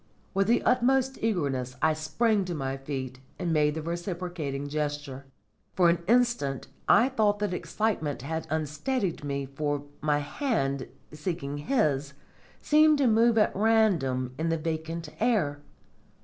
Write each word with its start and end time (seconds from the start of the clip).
With 0.33 0.47
the 0.47 0.63
utmost 0.63 1.19
eagerness 1.21 1.75
I 1.79 1.93
sprang 1.93 2.43
to 2.45 2.55
my 2.55 2.75
feet 2.75 3.19
and 3.37 3.53
made 3.53 3.75
the 3.75 3.83
reciprocating 3.83 4.67
gesture. 4.67 5.25
For 5.75 5.89
an 5.91 6.01
instant 6.07 6.65
I 6.89 7.07
thought 7.09 7.37
that 7.37 7.53
excitement 7.53 8.23
had 8.23 8.47
unsteadied 8.49 9.23
me, 9.23 9.45
for 9.45 9.83
my 10.01 10.17
hand, 10.17 10.87
seeking 11.11 11.59
his, 11.59 12.13
seemed 12.63 12.97
to 12.97 13.05
move 13.05 13.37
at 13.37 13.55
random 13.55 14.33
in 14.39 14.49
the 14.49 14.57
vacant 14.57 15.09
air. 15.19 15.59